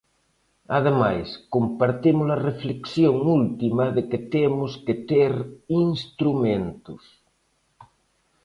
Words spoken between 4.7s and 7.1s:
que ter instrumentos.